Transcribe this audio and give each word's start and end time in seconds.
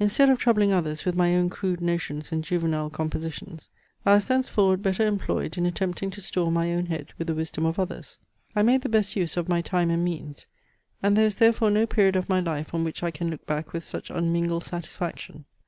Instead 0.00 0.28
of 0.28 0.40
troubling 0.40 0.72
others 0.72 1.04
with 1.04 1.14
my 1.14 1.36
own 1.36 1.48
crude 1.48 1.80
notions 1.80 2.32
and 2.32 2.42
juvenile 2.42 2.90
compositions, 2.90 3.70
I 4.04 4.14
was 4.14 4.24
thenceforward 4.26 4.82
better 4.82 5.06
employed 5.06 5.56
in 5.56 5.66
attempting 5.66 6.10
to 6.10 6.20
store 6.20 6.50
my 6.50 6.74
own 6.74 6.86
head 6.86 7.12
with 7.16 7.28
the 7.28 7.34
wisdom 7.36 7.64
of 7.64 7.78
others. 7.78 8.18
I 8.56 8.64
made 8.64 8.82
the 8.82 8.88
best 8.88 9.14
use 9.14 9.36
of 9.36 9.48
my 9.48 9.62
time 9.62 9.90
and 9.90 10.02
means; 10.04 10.48
and 11.00 11.16
there 11.16 11.26
is 11.26 11.36
therefore 11.36 11.70
no 11.70 11.86
period 11.86 12.16
of 12.16 12.28
my 12.28 12.40
life 12.40 12.74
on 12.74 12.82
which 12.82 13.04
I 13.04 13.12
can 13.12 13.30
look 13.30 13.46
back 13.46 13.72
with 13.72 13.84
such 13.84 14.10
unmingled 14.10 14.64
satisfaction. 14.64 15.44